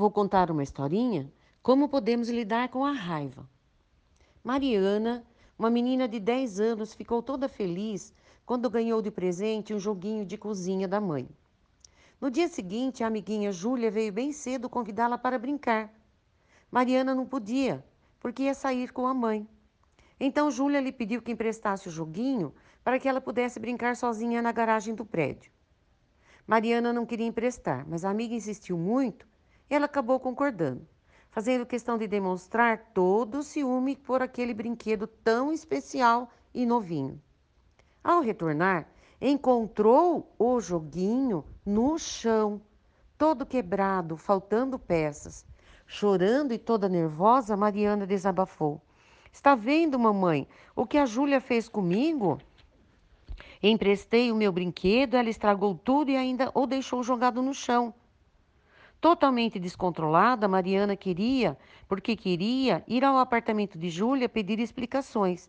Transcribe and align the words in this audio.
vou 0.00 0.10
contar 0.10 0.50
uma 0.50 0.62
historinha 0.62 1.30
como 1.62 1.86
podemos 1.86 2.30
lidar 2.30 2.70
com 2.70 2.86
a 2.86 2.90
raiva. 2.90 3.46
Mariana, 4.42 5.22
uma 5.58 5.68
menina 5.68 6.08
de 6.08 6.18
10 6.18 6.58
anos, 6.58 6.94
ficou 6.94 7.22
toda 7.22 7.50
feliz 7.50 8.14
quando 8.46 8.70
ganhou 8.70 9.02
de 9.02 9.10
presente 9.10 9.74
um 9.74 9.78
joguinho 9.78 10.24
de 10.24 10.38
cozinha 10.38 10.88
da 10.88 10.98
mãe. 11.02 11.28
No 12.18 12.30
dia 12.30 12.48
seguinte, 12.48 13.04
a 13.04 13.08
amiguinha 13.08 13.52
Júlia 13.52 13.90
veio 13.90 14.10
bem 14.10 14.32
cedo 14.32 14.70
convidá-la 14.70 15.18
para 15.18 15.38
brincar. 15.38 15.92
Mariana 16.70 17.14
não 17.14 17.26
podia, 17.26 17.84
porque 18.18 18.44
ia 18.44 18.54
sair 18.54 18.94
com 18.94 19.06
a 19.06 19.12
mãe. 19.12 19.46
Então 20.18 20.50
Júlia 20.50 20.80
lhe 20.80 20.92
pediu 20.92 21.20
que 21.20 21.32
emprestasse 21.32 21.88
o 21.88 21.92
joguinho 21.92 22.54
para 22.82 22.98
que 22.98 23.06
ela 23.06 23.20
pudesse 23.20 23.60
brincar 23.60 23.94
sozinha 23.96 24.40
na 24.40 24.50
garagem 24.50 24.94
do 24.94 25.04
prédio. 25.04 25.52
Mariana 26.46 26.90
não 26.90 27.04
queria 27.04 27.26
emprestar, 27.26 27.86
mas 27.86 28.02
a 28.02 28.08
amiga 28.08 28.34
insistiu 28.34 28.78
muito 28.78 29.28
ela 29.74 29.86
acabou 29.86 30.18
concordando, 30.18 30.86
fazendo 31.30 31.64
questão 31.64 31.96
de 31.96 32.08
demonstrar 32.08 32.90
todo 32.92 33.38
o 33.38 33.42
ciúme 33.42 33.96
por 33.96 34.20
aquele 34.20 34.52
brinquedo 34.52 35.06
tão 35.06 35.52
especial 35.52 36.28
e 36.52 36.66
novinho. 36.66 37.22
Ao 38.02 38.20
retornar, 38.20 38.88
encontrou 39.20 40.34
o 40.38 40.60
joguinho 40.60 41.44
no 41.64 41.98
chão, 41.98 42.60
todo 43.16 43.46
quebrado, 43.46 44.16
faltando 44.16 44.78
peças. 44.78 45.46
Chorando 45.86 46.52
e 46.52 46.58
toda 46.58 46.88
nervosa, 46.88 47.56
Mariana 47.56 48.06
desabafou. 48.06 48.80
Está 49.32 49.54
vendo, 49.54 49.98
mamãe, 49.98 50.48
o 50.74 50.86
que 50.86 50.96
a 50.96 51.06
Júlia 51.06 51.40
fez 51.40 51.68
comigo? 51.68 52.38
Emprestei 53.62 54.32
o 54.32 54.36
meu 54.36 54.50
brinquedo, 54.50 55.16
ela 55.16 55.28
estragou 55.28 55.74
tudo 55.74 56.10
e 56.10 56.16
ainda 56.16 56.50
o 56.54 56.66
deixou 56.66 57.02
jogado 57.02 57.42
no 57.42 57.52
chão. 57.52 57.92
Totalmente 59.00 59.58
descontrolada, 59.58 60.46
Mariana 60.46 60.94
queria, 60.94 61.56
porque 61.88 62.14
queria, 62.14 62.84
ir 62.86 63.02
ao 63.02 63.16
apartamento 63.16 63.78
de 63.78 63.88
Júlia 63.88 64.28
pedir 64.28 64.58
explicações. 64.58 65.48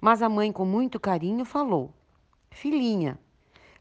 Mas 0.00 0.22
a 0.22 0.28
mãe, 0.28 0.52
com 0.52 0.64
muito 0.64 1.00
carinho, 1.00 1.44
falou: 1.44 1.92
Filhinha, 2.48 3.18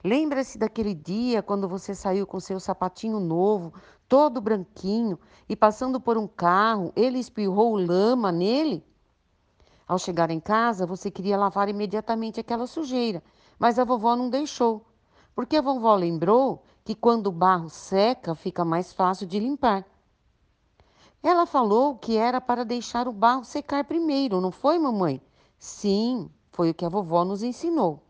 lembra-se 0.04 0.58
daquele 0.58 0.96
dia 0.96 1.44
quando 1.44 1.70
você 1.70 1.94
saiu 1.94 2.26
com 2.26 2.40
seu 2.40 2.60
sapatinho 2.60 3.20
novo, 3.20 3.74
todo 4.08 4.42
branquinho, 4.42 5.20
e 5.48 5.56
passando 5.56 6.02
por 6.02 6.18
um 6.18 6.28
carro, 6.28 6.92
ele 6.96 7.20
espirrou 7.20 7.76
lama 7.78 8.32
nele? 8.32 8.84
Ao 9.88 10.00
chegar 10.00 10.32
em 10.32 10.40
casa, 10.40 10.88
você 10.88 11.12
queria 11.12 11.38
lavar 11.38 11.70
imediatamente 11.70 12.40
aquela 12.40 12.66
sujeira, 12.66 13.24
mas 13.60 13.78
a 13.78 13.84
vovó 13.84 14.16
não 14.16 14.32
deixou, 14.32 14.84
porque 15.36 15.58
a 15.58 15.62
vovó 15.62 15.96
lembrou 15.96 16.64
que 16.90 16.96
quando 16.96 17.28
o 17.28 17.32
barro 17.32 17.70
seca, 17.70 18.34
fica 18.34 18.66
mais 18.66 18.92
fácil 18.92 19.28
de 19.28 19.40
limpar. 19.40 19.86
Ela 21.22 21.46
falou 21.46 21.96
que 21.96 22.18
era 22.18 22.42
para 22.42 22.66
deixar 22.66 23.08
o 23.08 23.14
barro 23.14 23.44
secar 23.44 23.84
primeiro, 23.84 24.42
não 24.42 24.50
foi, 24.52 24.80
mamãe? 24.80 25.22
Sim, 25.60 26.32
foi 26.50 26.72
o 26.72 26.74
que 26.74 26.84
a 26.84 26.90
vovó 26.90 27.24
nos 27.24 27.44
ensinou. 27.44 28.02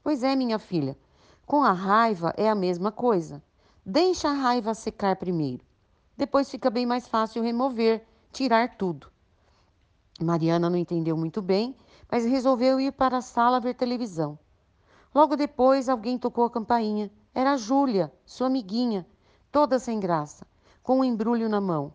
Pois 0.00 0.22
é, 0.22 0.36
minha 0.36 0.60
filha, 0.60 0.96
com 1.44 1.64
a 1.64 1.72
raiva 1.72 2.32
é 2.36 2.48
a 2.48 2.54
mesma 2.54 2.92
coisa. 2.92 3.42
Deixa 3.84 4.28
a 4.28 4.32
raiva 4.32 4.74
secar 4.74 5.16
primeiro. 5.16 5.64
Depois 6.16 6.48
fica 6.48 6.70
bem 6.70 6.86
mais 6.86 7.08
fácil 7.08 7.42
remover, 7.42 8.06
tirar 8.32 8.76
tudo. 8.76 9.10
Mariana 10.22 10.70
não 10.70 10.78
entendeu 10.78 11.16
muito 11.16 11.42
bem, 11.42 11.74
mas 12.08 12.24
resolveu 12.24 12.80
ir 12.80 12.92
para 12.92 13.16
a 13.16 13.22
sala 13.22 13.58
ver 13.58 13.74
televisão. 13.74 14.38
Logo 15.12 15.34
depois, 15.34 15.88
alguém 15.88 16.16
tocou 16.16 16.44
a 16.44 16.50
campainha. 16.50 17.10
Era 17.32 17.52
a 17.52 17.56
Júlia, 17.56 18.12
sua 18.26 18.48
amiguinha, 18.48 19.06
toda 19.52 19.78
sem 19.78 20.00
graça, 20.00 20.44
com 20.82 20.98
um 20.98 21.04
embrulho 21.04 21.48
na 21.48 21.60
mão. 21.60 21.92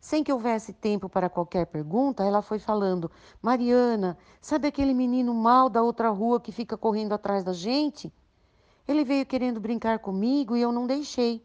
Sem 0.00 0.24
que 0.24 0.32
houvesse 0.32 0.72
tempo 0.72 1.06
para 1.06 1.28
qualquer 1.28 1.66
pergunta, 1.66 2.24
ela 2.24 2.40
foi 2.40 2.58
falando: 2.58 3.10
Mariana, 3.42 4.16
sabe 4.40 4.68
aquele 4.68 4.94
menino 4.94 5.34
mal 5.34 5.68
da 5.68 5.82
outra 5.82 6.08
rua 6.08 6.40
que 6.40 6.50
fica 6.50 6.78
correndo 6.78 7.12
atrás 7.12 7.44
da 7.44 7.52
gente? 7.52 8.10
Ele 8.88 9.04
veio 9.04 9.26
querendo 9.26 9.60
brincar 9.60 9.98
comigo 9.98 10.56
e 10.56 10.62
eu 10.62 10.72
não 10.72 10.86
deixei. 10.86 11.44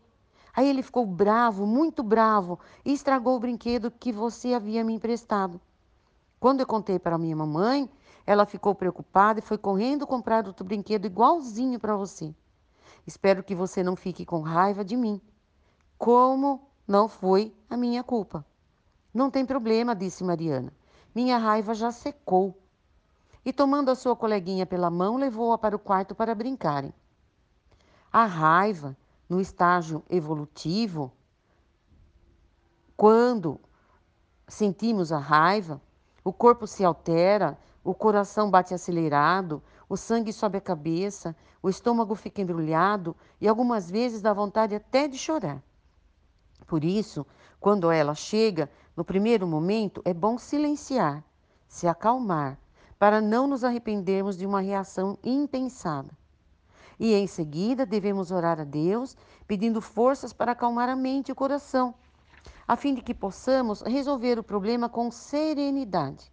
Aí 0.55 0.69
ele 0.69 0.81
ficou 0.81 1.05
bravo, 1.05 1.67
muito 1.67 2.01
bravo, 2.01 2.57
e 2.85 2.93
estragou 2.93 3.35
o 3.35 3.39
brinquedo 3.39 3.91
que 3.91 4.13
você 4.13 4.53
havia 4.53 4.85
me 4.85 4.93
emprestado. 4.93 5.59
Quando 6.39 6.61
eu 6.61 6.65
contei 6.65 6.97
para 6.97 7.17
minha 7.17 7.35
mamãe, 7.35 7.89
ela 8.25 8.45
ficou 8.45 8.73
preocupada 8.73 9.39
e 9.39 9.43
foi 9.43 9.57
correndo 9.57 10.07
comprar 10.07 10.47
outro 10.47 10.65
brinquedo 10.65 11.05
igualzinho 11.05 11.77
para 11.77 11.97
você. 11.97 12.33
Espero 13.05 13.43
que 13.43 13.53
você 13.53 13.83
não 13.83 13.95
fique 13.95 14.25
com 14.25 14.41
raiva 14.41 14.83
de 14.83 14.95
mim. 14.95 15.21
Como 15.97 16.67
não 16.88 17.07
foi 17.07 17.55
a 17.69 17.77
minha 17.77 18.03
culpa. 18.03 18.45
Não 19.13 19.29
tem 19.29 19.45
problema, 19.45 19.95
disse 19.95 20.23
Mariana. 20.23 20.73
Minha 21.13 21.38
raiva 21.38 21.73
já 21.73 21.91
secou. 21.91 22.59
E 23.45 23.53
tomando 23.53 23.89
a 23.89 23.95
sua 23.95 24.16
coleguinha 24.16 24.66
pela 24.66 24.89
mão, 24.89 25.17
levou-a 25.17 25.57
para 25.57 25.75
o 25.75 25.79
quarto 25.79 26.16
para 26.16 26.35
brincarem. 26.35 26.93
A 28.11 28.25
raiva, 28.25 28.97
no 29.29 29.39
estágio 29.39 30.03
evolutivo, 30.09 31.11
quando 32.97 33.59
sentimos 34.47 35.11
a 35.11 35.17
raiva, 35.17 35.81
o 36.23 36.33
corpo 36.33 36.66
se 36.66 36.83
altera, 36.83 37.57
o 37.85 37.94
coração 37.94 38.50
bate 38.50 38.73
acelerado, 38.73 39.62
o 39.88 39.96
sangue 39.96 40.34
sobe 40.34 40.57
a 40.57 40.62
cabeça, 40.62 41.35
o 41.62 41.69
estômago 41.69 42.16
fica 42.16 42.41
embrulhado 42.41 43.16
e 43.40 43.47
algumas 43.47 43.90
vezes 43.90 44.22
dá 44.22 44.34
vontade 44.34 44.73
até 44.73 45.07
de 45.07 45.18
chorar. 45.18 45.63
Por 46.66 46.84
isso, 46.84 47.25
quando 47.59 47.91
ela 47.91 48.16
chega, 48.16 48.69
no 48.97 49.06
primeiro 49.06 49.47
momento 49.47 50.01
é 50.03 50.13
bom 50.13 50.38
silenciar, 50.38 51.23
se 51.68 51.88
acalmar, 51.88 52.59
para 52.97 53.22
não 53.22 53.46
nos 53.46 53.63
arrependermos 53.63 54.35
de 54.35 54.46
uma 54.46 54.62
reação 54.62 55.17
impensada. 55.23 56.09
E 57.00 57.13
em 57.13 57.28
seguida 57.28 57.85
devemos 57.85 58.31
orar 58.31 58.59
a 58.59 58.63
Deus, 58.63 59.16
pedindo 59.46 59.79
forças 59.79 60.34
para 60.34 60.53
acalmar 60.53 60.90
a 60.90 60.96
mente 60.96 61.29
e 61.29 61.31
o 61.31 61.35
coração 61.35 61.94
a 62.67 62.75
fim 62.75 62.96
de 62.96 63.02
que 63.02 63.13
possamos 63.13 63.81
resolver 63.81 64.40
o 64.40 64.44
problema 64.44 64.90
com 64.90 65.12
serenidade. 65.12 66.31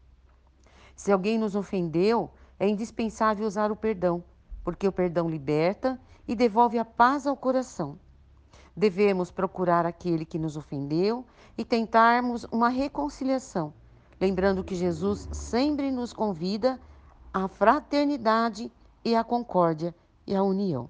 Se 0.94 1.10
alguém 1.10 1.38
nos 1.38 1.54
ofendeu, 1.54 2.30
é 2.58 2.68
indispensável 2.68 3.46
usar 3.46 3.72
o 3.72 3.76
perdão, 3.76 4.22
porque 4.64 4.86
o 4.86 4.92
perdão 4.92 5.28
liberta 5.28 6.00
e 6.26 6.34
devolve 6.34 6.78
a 6.78 6.84
paz 6.84 7.26
ao 7.26 7.36
coração. 7.36 7.98
Devemos 8.76 9.30
procurar 9.30 9.84
aquele 9.84 10.24
que 10.24 10.38
nos 10.38 10.56
ofendeu 10.56 11.24
e 11.58 11.64
tentarmos 11.64 12.44
uma 12.50 12.68
reconciliação, 12.68 13.74
lembrando 14.20 14.64
que 14.64 14.74
Jesus 14.74 15.28
sempre 15.32 15.90
nos 15.90 16.12
convida 16.12 16.80
à 17.34 17.48
fraternidade 17.48 18.72
e 19.04 19.14
à 19.14 19.22
concórdia 19.22 19.94
e 20.26 20.34
à 20.34 20.42
união. 20.42 20.88